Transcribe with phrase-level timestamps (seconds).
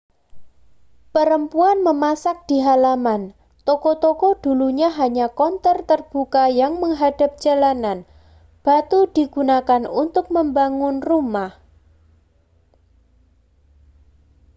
[1.13, 3.23] perempuan memasak di halaman
[3.69, 7.99] toko-toko dulunya hanya konter terbuka yang menghadap jalanan
[8.65, 11.51] batu digunakan untuk membangun rumah